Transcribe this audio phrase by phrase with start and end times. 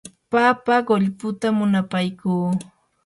[0.31, 2.45] papa qullputa munapaykuu.